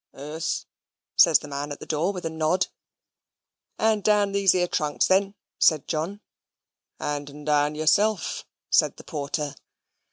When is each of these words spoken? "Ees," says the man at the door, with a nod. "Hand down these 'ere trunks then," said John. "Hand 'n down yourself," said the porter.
"Ees," 0.17 0.65
says 1.15 1.37
the 1.37 1.47
man 1.47 1.71
at 1.71 1.79
the 1.79 1.85
door, 1.85 2.11
with 2.11 2.25
a 2.25 2.29
nod. 2.31 2.65
"Hand 3.77 4.03
down 4.03 4.31
these 4.31 4.55
'ere 4.55 4.67
trunks 4.67 5.05
then," 5.05 5.35
said 5.59 5.87
John. 5.87 6.21
"Hand 6.99 7.29
'n 7.29 7.45
down 7.45 7.75
yourself," 7.75 8.47
said 8.71 8.97
the 8.97 9.03
porter. 9.03 9.53